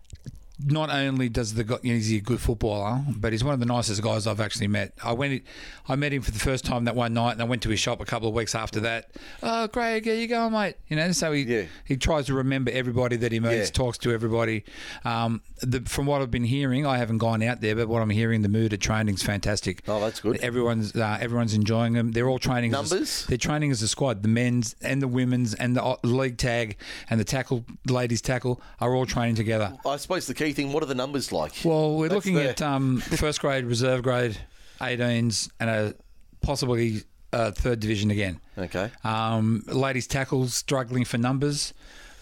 [0.66, 3.60] Not only does the guy, you know, he's a good footballer, but he's one of
[3.60, 4.92] the nicest guys I've actually met.
[5.02, 5.42] I went,
[5.88, 7.80] I met him for the first time that one night, and I went to his
[7.80, 9.10] shop a couple of weeks after that.
[9.42, 10.76] Oh, Greg, how you going, mate?
[10.88, 11.62] You know, so he Yeah.
[11.84, 13.64] he tries to remember everybody that he meets, Yeah.
[13.72, 14.64] talks to everybody.
[15.04, 18.10] Um, the, from what I've been hearing, I haven't gone out there, but what I'm
[18.10, 19.82] hearing, the mood at training's fantastic.
[19.88, 20.36] Oh, that's good.
[20.38, 22.12] Everyone's uh, everyone's enjoying them.
[22.12, 22.74] They're all training.
[22.74, 23.26] as a- Numbers?
[23.26, 24.22] they're training as a squad.
[24.22, 26.76] The men's and the women's and the league tag
[27.08, 29.72] and the tackle, ladies tackle are all training together.
[29.86, 31.52] I suppose the key thing, what are the numbers like?
[31.64, 34.38] Well, we're That's looking the- at um, first grade, reserve grade,
[34.80, 35.94] 18s, and a
[36.42, 38.40] possibly uh, third division again.
[38.58, 38.90] Okay.
[39.04, 41.72] Um, ladies tackles struggling for numbers.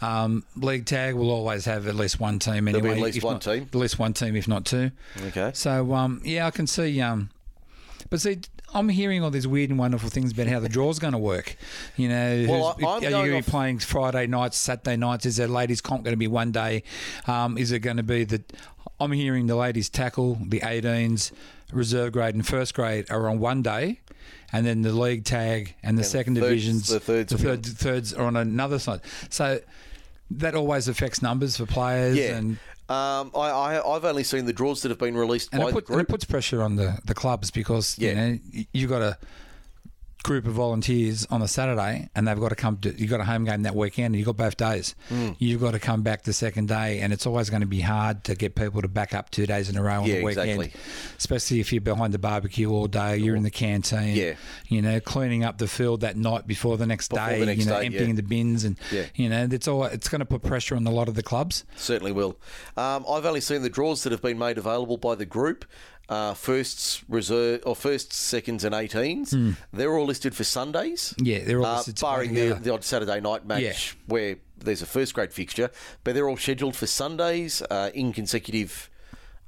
[0.00, 2.82] Um, league tag will always have at least one team anyway.
[2.82, 3.62] be at least one not- team.
[3.64, 4.90] At least one team, if not two.
[5.26, 5.50] Okay.
[5.54, 7.00] So um, yeah, I can see.
[7.00, 7.30] Um,
[8.10, 8.38] but see,
[8.74, 11.56] I'm hearing all these weird and wonderful things about how the draw's going to work.
[11.96, 15.24] You know, Well, are you going to be playing Friday nights, Saturday nights?
[15.26, 16.82] Is there ladies comp going to be one day?
[17.26, 18.42] Um, is it going to be the?
[19.00, 21.32] I'm hearing the ladies tackle, the 18s,
[21.72, 24.00] reserve grade, and first grade are on one day.
[24.52, 28.14] And then the league tag and the second thirds- divisions, the thirds be third, thirds
[28.14, 29.00] are on another side.
[29.28, 29.60] So
[30.30, 32.16] that always affects numbers for players.
[32.16, 32.36] Yeah.
[32.36, 35.68] And Um, I, I, I've only seen the draws that have been released and by
[35.68, 38.08] it, put, the and it puts pressure on the, the clubs because Yeah.
[38.10, 39.18] you know, you've got a
[40.24, 43.24] group of volunteers on a Saturday and they've got to come to you've got a
[43.24, 44.94] home game that weekend and you've got both days.
[45.08, 45.30] Hmm.
[45.38, 48.24] You've got to come back the second day and it's always going to be hard
[48.24, 50.50] to get people to back up two days in a row on Yeah, the weekend.
[50.62, 50.80] exactly.
[51.18, 54.16] Especially if you're behind the barbecue all day, you're in the canteen.
[54.16, 54.34] Yeah.
[54.66, 57.60] You know, cleaning up the field that night before the next Before day, the next
[57.60, 58.14] you know, day, emptying yeah.
[58.16, 59.04] the bins and Yeah.
[59.14, 61.64] you know, it's all it's going to put pressure on a lot of the clubs.
[61.76, 62.36] Certainly will.
[62.76, 65.64] Um, I've only seen the draws that have been made available by the group.
[66.08, 69.56] Uh, firsts, reserve, or firsts, seconds, and 18s.
[69.74, 71.14] They're all listed for Sundays.
[71.18, 73.74] Yeah, they're all uh, barring the, the odd Saturday night match Yeah.
[74.06, 75.70] where there's a first grade fixture,
[76.04, 78.88] but they're all scheduled for Sundays uh, in consecutive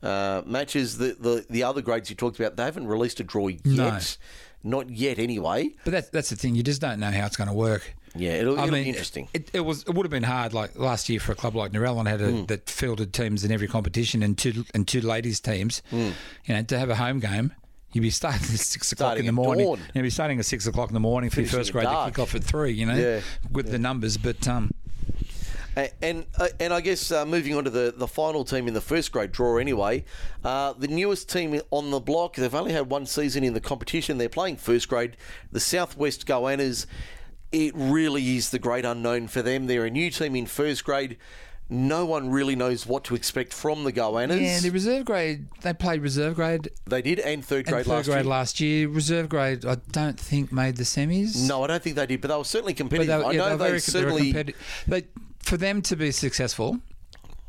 [0.03, 0.99] uh, matches.
[0.99, 3.65] The, the the other grades you talked about, they haven't released a draw yet.
[3.65, 3.99] No.
[4.63, 5.71] Not yet, anyway.
[5.85, 6.55] But that's that's the thing.
[6.55, 7.95] You just don't know how it's going to work.
[8.17, 9.29] Yeah, it'll, it'll mean, be interesting.
[9.33, 11.71] It, it was it would have been hard like last year for a club like
[11.73, 12.45] Narellan had a, Hmm.
[12.47, 15.83] that fielded teams in every competition and two and two ladies teams.
[15.91, 16.11] Hmm.
[16.47, 17.53] You know, to have a home game,
[17.93, 19.65] you'd be starting at six o'clock in the morning.
[19.67, 19.81] dawn.
[19.95, 22.19] You'd be starting at six o'clock in the morning for your first grade to kick
[22.19, 22.73] off at three.
[22.73, 23.21] You know, Yeah.
[23.53, 24.73] with the numbers, but um,
[26.03, 28.81] And uh, and I guess uh, moving on to the, the final team in the
[28.81, 30.05] first grade draw anyway,
[30.45, 32.35] uh, the newest team on the block.
[32.37, 34.19] They've only had one season in the competition.
[34.19, 35.17] They're playing first grade.
[35.53, 36.87] The Southwest Goannas.
[37.53, 39.67] It really is the great unknown for them.
[39.67, 41.17] They're a new team in first grade.
[41.73, 44.41] No one really knows what to expect from the Goannas.
[44.41, 47.93] yeah, the reserve grade they played reserve grade they did, and third and grade third
[47.93, 48.31] last grade year.
[48.31, 48.89] last year.
[48.89, 51.47] Reserve grade, I don't think made the semis.
[51.47, 53.21] no, I don't think they did, but they were certainly But competitive.
[53.21, 54.25] they, I yeah, know they, were they certainly.
[54.33, 54.85] competitive.
[54.89, 55.05] They,
[55.39, 56.81] for them to be successful,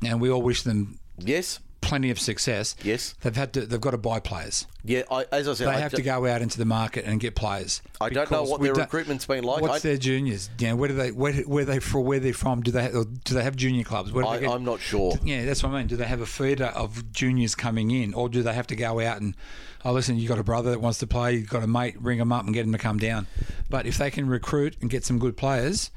[0.04, 1.60] and we all wish them yes,
[1.92, 2.74] plenty of success.
[2.84, 3.16] Yes.
[3.20, 3.66] they've had to.
[3.66, 4.66] They've got to buy players.
[4.86, 5.02] yeah.
[5.12, 7.20] I, as I said, They I have d- to go out into the market and
[7.20, 7.82] get players.
[8.00, 9.62] I don't know what their recruitment's been like.
[9.62, 10.50] What's I- their juniors?
[10.58, 12.06] You know, where do they where, where they from?
[12.06, 12.62] Where they from?
[12.62, 14.14] Do they or do they have junior clubs?
[14.14, 15.20] Where do I, I'm not sure.
[15.22, 15.88] Yeah, that's what I mean.
[15.88, 19.02] Do they have a feeder of juniors coming in, or do they have to go
[19.02, 19.36] out and,
[19.84, 22.02] oh, listen, you got a brother that wants to play, you have got a mate,
[22.02, 23.28] ring them up and get them to come down.
[23.70, 25.92] But if they can recruit and get some good players,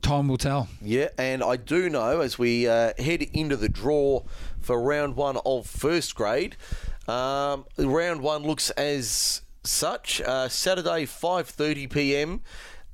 [0.00, 0.68] time will tell.
[0.80, 4.22] Yeah, and I do know as we uh, head into the draw
[4.62, 6.56] for round one of first grade,
[7.08, 10.20] um, round one looks as such.
[10.20, 12.40] Uh, Saturday, 5:30 p.m.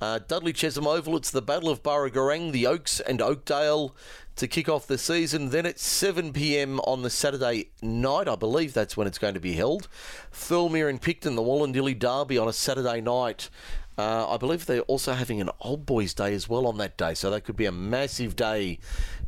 [0.01, 3.93] Uh, Dudley Chesham Oval, it's the Battle of Burragorang, the Oaks and Oakdale
[4.37, 5.49] to kick off the season.
[5.49, 9.41] Then at 7 pm on the Saturday night, I believe that's when it's going to
[9.41, 9.89] be held.
[10.33, 13.49] Thirlmere and Picton, the Wollondilly Derby on a Saturday night.
[13.99, 17.13] Uh, I believe they're also having an Old Boys Day as well on that day,
[17.13, 18.79] so that could be a massive day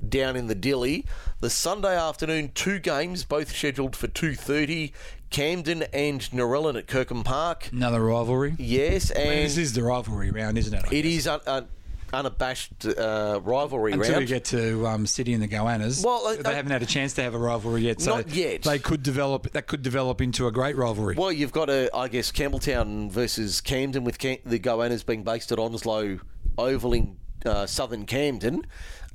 [0.07, 1.05] down in the Dilly.
[1.41, 4.93] The Sunday afternoon, two games, both scheduled for 2.30.
[5.29, 7.69] Camden and Narellan at Kirkham Park.
[7.73, 8.55] Another rivalry.
[8.57, 10.83] Yes, and this is the rivalry round, isn't it?
[10.85, 11.11] I it guess?
[11.11, 11.67] is un- un-
[12.13, 14.21] unabashed uh, rivalry Until round.
[14.21, 17.13] we get to um, City and the Goannas, Well, uh, they haven't had a chance
[17.13, 18.01] to have a rivalry yet.
[18.01, 18.63] So Not yet.
[18.63, 19.51] They could develop.
[19.51, 21.15] That could develop into a great rivalry.
[21.15, 25.51] Well, you've got a, I guess, Campbelltown versus Camden, with Cam- the Goannas being based
[25.51, 26.19] at Onslow
[26.57, 28.65] Oval in uh, southern Camden.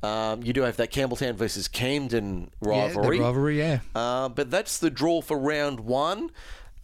[0.03, 3.19] Um, you do have that Campbelltown versus Camden Yeah, rivalry.
[3.19, 3.81] the rivalry, yeah.
[3.95, 6.31] Uh, but that's the draw for round one.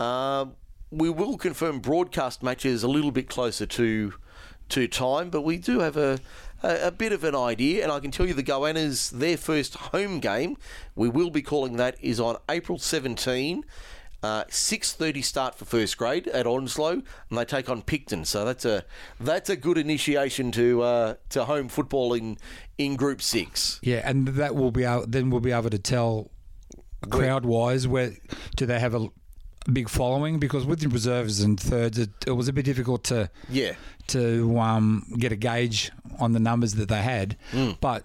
[0.01, 0.47] Uh,
[0.91, 4.15] we will confirm broadcast matches a little bit closer to
[4.73, 6.19] to time, but we do have a,
[6.63, 9.75] a, a bit of an idea, and I can tell you the Goannas, their first
[9.77, 10.57] home game,
[10.95, 13.65] we will be calling that, is on April 17.
[14.23, 18.25] Uh, 6:30 start for first grade at Onslow, and they take on Picton.
[18.25, 18.85] So that's a
[19.19, 22.39] that's a good initiation to uh, to home football in
[22.79, 23.81] in Group Six.
[23.83, 26.31] Yeah, and that will be able, then we'll be able to tell
[27.11, 28.13] crowd wise where
[28.55, 29.09] do they have a
[29.73, 33.31] big following because with the reserves and thirds it, it was a bit difficult to
[33.49, 33.75] Yeah,
[34.09, 37.37] to um, get a gauge on the numbers that they had,
[37.81, 38.05] but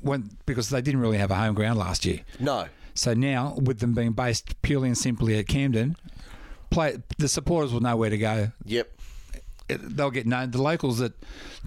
[0.00, 2.20] when because they didn't really have a home ground last year.
[2.40, 5.96] no, So now, with them being based purely and simply at Camden,
[6.70, 8.52] play the supporters will know where to go.
[8.64, 8.90] yep.
[9.68, 10.50] They'll get known.
[10.50, 11.12] The locals that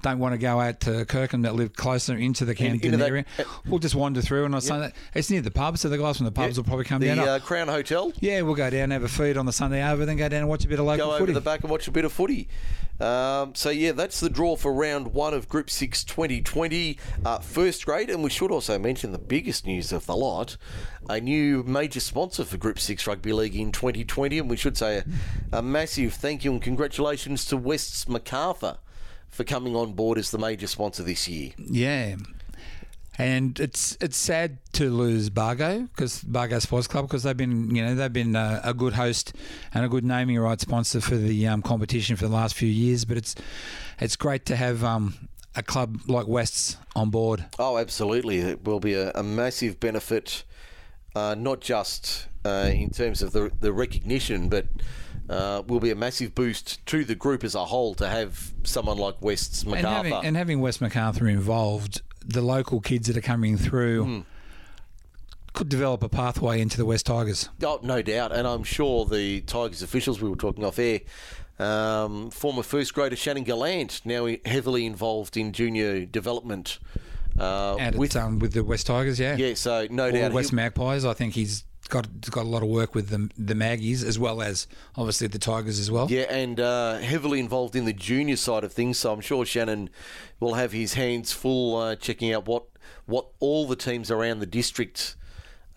[0.01, 3.07] don't want to go out to Kirkham that live closer into the Camden into that-
[3.07, 3.25] area
[3.67, 4.45] will just wander through.
[4.45, 6.63] And I say that it's near the pub, so the guys from the pubs will
[6.63, 7.19] probably come the down.
[7.19, 8.11] uh, Crown Hotel.
[8.19, 10.49] yeah, we'll go down, have a feed on the Sunday over, then go down and
[10.49, 11.33] watch a bit of local go over footy.
[11.33, 12.47] the back and watch a bit of footy.
[13.01, 17.85] Um, so yeah, that's the draw for round one of Group Six 2020 uh, first
[17.85, 20.57] grade, and we should also mention the biggest news of the lot:
[21.09, 25.03] a new major sponsor for Group Six Rugby League in 2020, and we should say
[25.51, 28.77] a, a massive thank you and congratulations to West's Macarthur
[29.29, 31.51] for coming on board as the major sponsor this year.
[31.57, 32.17] Yeah.
[33.21, 37.83] And it's it's sad to lose Bargo because Bargo Sports Club because they've been you
[37.85, 39.35] know they've been uh, a good host
[39.73, 43.05] and a good naming rights sponsor for the um, competition for the last few years.
[43.05, 43.35] But it's
[43.99, 47.45] it's great to have um, a club like West's on board.
[47.59, 48.39] Oh, absolutely.
[48.39, 50.43] It will be a, a massive benefit,
[51.15, 54.65] uh, not just uh, in terms of the, the recognition, but
[55.29, 58.97] uh, will be a massive boost to the group as a whole to have someone
[58.97, 60.09] like West's And MacArthur.
[60.09, 64.19] having, and having West Macarthur involved, the local kids that are coming through Hmm.
[65.53, 67.49] could develop a pathway into the West Tigers.
[67.63, 68.31] Oh, no doubt.
[68.31, 71.01] And I'm sure the Tigers officials we were talking off air,
[71.59, 76.79] um, former first grader Shannon Gallant, now heavily involved in junior development.
[77.39, 79.35] Uh, And with, um, with the West Tigers, yeah.
[79.35, 80.31] yeah, so no Or doubt.
[80.33, 81.03] West Magpies.
[81.05, 84.41] I think he's got got a lot of work with the the Maggies as well
[84.41, 86.07] as obviously the Tigers as well.
[86.09, 88.97] Yeah, and uh, heavily involved in the junior side of things.
[88.97, 89.89] So I'm sure Shannon
[90.39, 92.63] will have his hands full uh, checking out what
[93.05, 95.15] what all the teams around the district.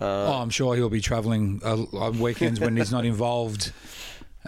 [0.00, 3.72] Uh, Oh, I'm sure he'll be travelling uh, on weekends when he's not involved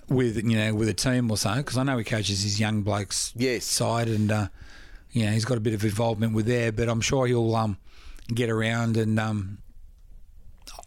[0.09, 1.62] with you know with a team or something.
[1.62, 3.64] Because I know he coaches his young blokes Yes.
[3.64, 4.48] side, and uh,
[5.12, 6.72] you know he's got a bit of involvement with there.
[6.72, 7.76] But I'm sure he'll um,
[8.33, 9.59] get around and um,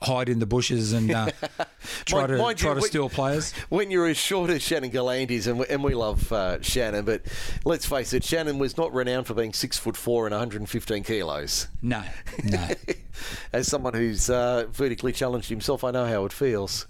[0.01, 1.29] hide in the bushes and uh,
[2.05, 3.51] try Mind- to mind you, try to we- steal players.
[3.69, 7.05] when you're as short as Shannon Gallant is, and we, and we love uh, Shannon,
[7.05, 7.21] but
[7.65, 11.67] let's face it, Shannon was not renowned for being six foot four and 115 kilos.
[11.81, 12.03] No,
[12.43, 12.67] no.
[13.53, 16.87] As someone who's uh, vertically challenged himself, I know how it feels.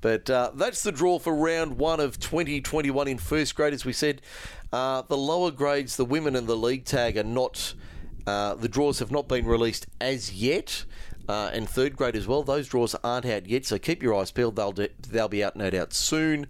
[0.00, 3.72] But uh, that's the draw for round one of 2021 in first grade.
[3.74, 4.22] As we said,
[4.72, 7.74] uh, the lower grades, the women and the league tag are not.
[8.26, 10.84] Uh, the draws have not been released as yet,
[11.28, 12.42] uh, and third grade as well.
[12.42, 14.56] Those draws aren't out yet, so keep your eyes peeled.
[14.56, 16.46] They'll de- they'll be out no doubt soon,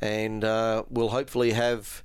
[0.00, 2.02] and uh, we'll hopefully have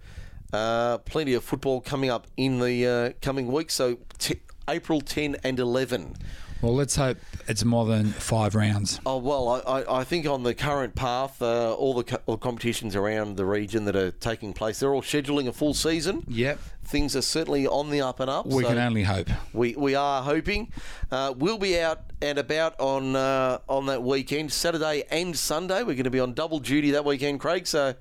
[0.53, 3.73] uh, plenty of football coming up in the uh, coming weeks.
[3.73, 6.15] So t- April 10 and 11.
[6.61, 7.17] Well, let's hope
[7.49, 9.01] it's more than five rounds.
[9.07, 12.95] Oh well, I, I, think on the current path, uh, all the co- all competitions
[12.95, 16.23] around the region that are taking place, they're all scheduling a full season.
[16.27, 16.59] Yep.
[16.83, 18.45] Things are certainly on the up and up.
[18.45, 19.29] We so can only hope.
[19.51, 20.71] we, we are hoping.
[21.11, 25.79] Uh, we'll be out and about on uh, on that weekend, Saturday and Sunday.
[25.79, 27.65] We're going to be on double duty that weekend, Craig.
[27.65, 27.95] So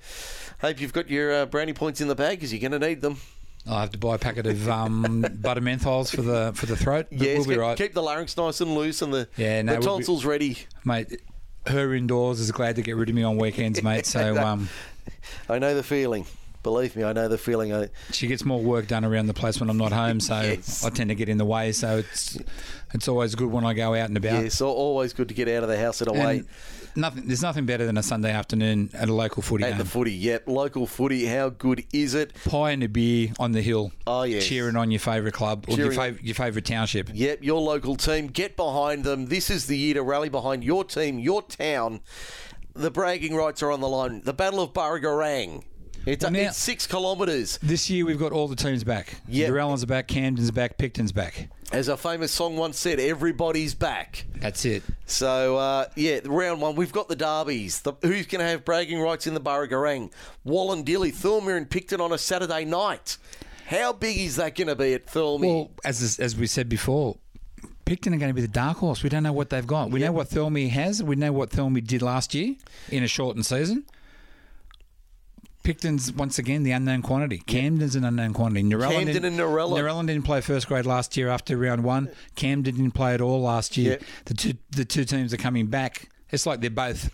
[0.61, 3.01] hope you've got your uh, brownie points in the bag because you're going to need
[3.01, 3.17] them.
[3.69, 7.07] I'll have to buy a packet of um, butter menthols for the for the throat.
[7.11, 9.63] But Yes, we'll be keep, right, keep the larynx nice and loose and the, Yeah,
[9.63, 10.59] no, the we'll be- tonsils ready.
[10.85, 11.21] mate.
[11.67, 14.07] Her indoors is glad to get rid of me on weekends, mate.
[14.07, 14.69] So um,
[15.49, 16.25] I know the feeling.
[16.63, 17.73] Believe me, I know the feeling.
[17.75, 20.85] I, She gets more work done around the place when I'm not home, so Yes.
[20.85, 21.73] I tend to get in the way.
[21.73, 22.39] So it's
[22.95, 24.43] it's always good when I go out and about.
[24.43, 26.39] yeah, so always good to get out of the house and away.
[26.39, 26.47] And
[26.97, 29.79] nothing, there's nothing better than a Sunday afternoon at a local footy At game.
[29.79, 30.45] the footy, yep.
[30.47, 32.33] Local footy, how good is it?
[32.45, 33.93] Pie and a beer on the hill.
[34.07, 34.47] Oh, yes.
[34.47, 37.11] Cheering on your favourite club or your, fav- your favourite township.
[37.13, 38.29] Yep, your local team.
[38.29, 39.27] Get behind them.
[39.27, 42.01] This is the year to rally behind your team, your town.
[42.75, 44.23] The bragging rights are on the line.
[44.25, 45.65] The Battle of Burragorang.
[46.09, 47.59] It's, Well, now- it's six kilometres.
[47.63, 49.15] This year we've got all the teams back.
[49.29, 49.51] Yep.
[49.51, 51.49] Durellans are back, Camden's back, Picton's back.
[51.71, 54.25] As a famous song once said, everybody's back.
[54.37, 54.83] That's it.
[55.05, 57.83] So, uh, yeah, round one, we've got the derbies.
[57.83, 60.11] The, who's going to have bragging rights in the Burragorang?
[60.47, 63.19] Wollondilly, Thurmer and Picton on a Saturday night.
[63.67, 65.41] How big is that going to be at Thurmer?
[65.47, 67.19] Well, as as we said before,
[67.85, 69.03] Picton are going to be the dark horse.
[69.03, 69.91] We don't know what they've got.
[69.91, 71.03] We know what Thurley has.
[71.03, 72.55] We know what Thurley did last year
[72.89, 73.85] in a shortened season.
[75.69, 77.43] Picton's once again the unknown quantity.
[77.47, 78.63] Camden's an unknown quantity.
[78.63, 79.79] Narellan Camden didn't- and Narellan.
[79.79, 82.09] Narellan didn't play first grade last year after round one.
[82.37, 83.91] Camden didn't play at all last year.
[83.93, 84.03] Yep.
[84.25, 86.09] The two the two teams are coming back.
[86.31, 87.11] It's like they're both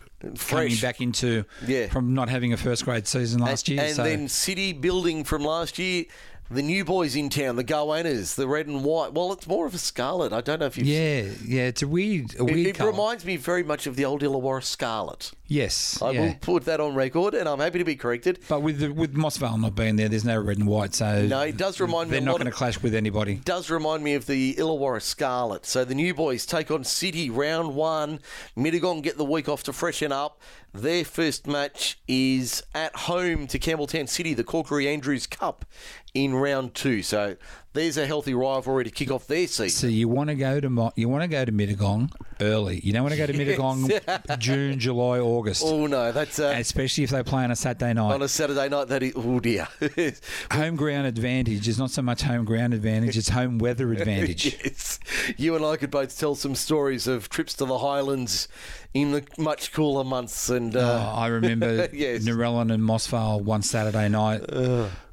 [0.49, 1.89] coming back into Yeah.
[1.89, 3.87] from not having a first grade season last and, year.
[3.87, 6.05] and so then City building from last year.
[6.51, 9.15] The new boys in town, the Goannas, the red and white.
[9.15, 10.33] Well, it's more of a scarlet.
[10.33, 10.87] I don't know if you've.
[10.87, 12.91] yeah, yeah, it's a weird, a It, weird it colour.
[12.91, 15.33] reminds me very much of the old Illawarra Scarlet.
[15.47, 16.21] Yes, I yeah.
[16.21, 18.41] will put that on record, and I'm happy to be corrected.
[18.49, 21.27] But with the, with Moss Vale not being there, there's no red and white, so
[21.27, 23.37] No, it does remind me they're not going to of- clash with anybody.
[23.37, 25.65] does remind me of the Illawarra Scarlet.
[25.65, 28.21] So the new boys take on City round one.
[28.57, 30.41] Mittagong get the week off to freshen up.
[30.77, 35.65] Their first match is at home to Campbelltown City, the Corkery Andrews Cup
[36.15, 37.01] in round two.
[37.01, 37.37] So
[37.75, 39.69] there's a healthy rivalry to kick off their season.
[39.69, 42.11] So you want to go to Mo- you want to go to Mittagong
[42.41, 42.81] early.
[42.83, 47.05] You don't want to go to Mittagong June, July, August, Oh no, that's uh, especially
[47.05, 48.15] if they play on a Saturday night.
[48.15, 48.89] on a Saturday night.
[48.89, 49.69] That is, oh dear.
[50.51, 54.57] home ground advantage is not so much home ground advantage; it's home weather advantage.
[54.65, 54.99] yes,
[55.37, 58.49] you and I could both tell some stories of trips to the Highlands
[58.95, 62.23] in the much cooler months, and Oh, uh, I remember Yes.
[62.25, 64.43] Narellan and Moss Vale one Saturday night.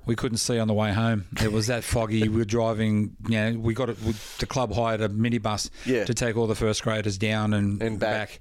[0.06, 1.26] We couldn't see on the way home.
[1.42, 2.28] It was that foggy.
[2.28, 3.16] We were driving.
[3.28, 3.98] You know, we got it.
[4.40, 6.06] The club hired a minibus Yeah.
[6.06, 8.40] to take all the first graders down and, And back.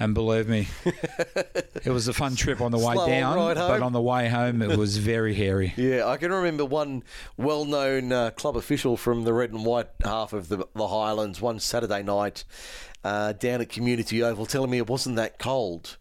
[0.00, 0.66] And believe me,
[1.84, 4.28] it was a fun trip on the way Slow down, ride but on the way
[4.28, 5.72] home, it was very hairy.
[5.76, 7.04] Yeah, I can remember one
[7.36, 11.60] well-known uh, club official from the red and white half of the, the Highlands one
[11.60, 12.42] Saturday night
[13.04, 15.96] uh, down at Community Oval telling me it wasn't that cold.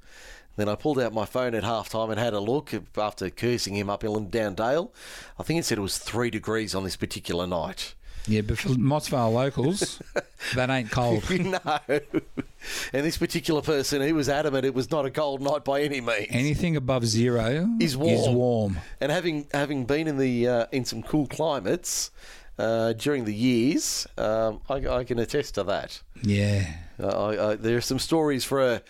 [0.55, 3.75] Then I pulled out my phone at half time and had a look after cursing
[3.75, 4.93] him uphill and down Dale.
[5.39, 7.95] I think it said it was three degrees on this particular night.
[8.27, 10.01] Yeah, but for Moss Vale locals,
[10.55, 11.29] that ain't cold.
[11.39, 11.59] no.
[11.87, 15.99] And this particular person, he was adamant it was not a cold night by any
[15.99, 16.27] means.
[16.29, 18.13] Anything above zero Is warm.
[18.13, 18.77] Is warm.
[19.01, 22.11] And having having been in the uh, in some cool climates
[22.57, 26.01] uh, during the years, um, I, I can attest to that.
[26.21, 26.71] Yeah.
[27.01, 28.81] Uh, I, I, there are some stories for a,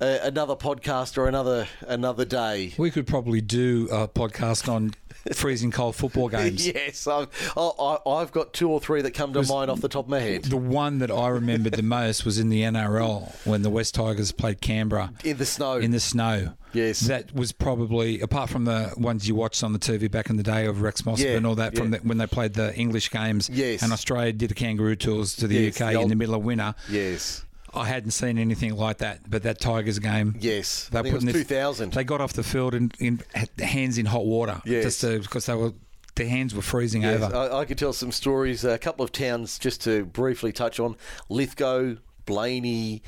[0.00, 2.74] a, another podcast or another another day.
[2.78, 4.94] We could probably do a podcast on
[5.34, 6.66] freezing cold football games.
[6.66, 10.06] Yes, I've, I, I've got two or three that come to mind off the top
[10.06, 10.44] of my head.
[10.44, 14.32] The one that I remembered the most was in the NRL when the West Tigers
[14.32, 15.74] played Canberra In the snow.
[15.76, 16.54] in the snow.
[16.72, 17.00] Yes.
[17.00, 20.42] That was probably, apart from the ones you watched on the TV back in the
[20.44, 21.98] day of Rex Mossop Yeah, and all that, from yeah.
[21.98, 23.82] the, when they played the English games Yes.
[23.82, 26.42] and Australia did the kangaroo tours to the Yes, UK the in the middle of
[26.44, 26.74] winter.
[26.88, 27.44] yes.
[27.72, 30.34] I hadn't seen anything like that, but that Tigers game.
[30.40, 30.88] Yes.
[30.90, 31.92] They I think it was putting their- 2000.
[31.92, 33.22] They got off the field in, in
[33.58, 34.82] hands in hot water, Yes.
[34.84, 35.72] just to, because they were
[36.16, 37.34] their hands were freezing Yes, over.
[37.34, 38.64] I, I could tell some stories.
[38.64, 40.96] A couple of towns, just to briefly touch on
[41.28, 41.94] Lithgow,
[42.26, 43.02] Blayney,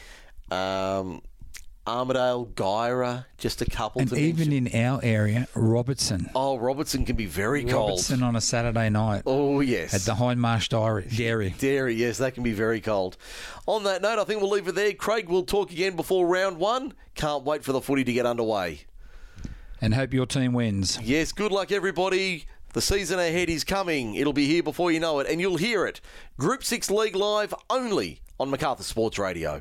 [0.51, 1.21] um,
[1.87, 4.01] Armidale, Guyra, just a couple.
[4.03, 4.67] and even mention.
[4.69, 7.91] in our area, Robertson, oh, Robertson can be very cold.
[7.91, 11.09] Robertson on a Saturday night Oh yes, at the Hindmarsh Dairy.
[11.09, 11.55] Dairy.
[11.59, 13.17] Dairy, yes, that can be very cold.
[13.67, 14.93] On that note, I think we'll leave it there.
[14.93, 16.95] Craig, we'll talk again before round one.
[17.17, 18.83] Can't wait for the footy to get underway.
[19.81, 21.01] And hope your team wins.
[21.03, 22.45] Yes, good luck, everybody.
[22.75, 24.15] The season ahead is coming.
[24.15, 26.01] It'll be here before you know it, and you'll hear it.
[26.39, 29.61] Group 6 League Live only on MacArthur Sports Radio.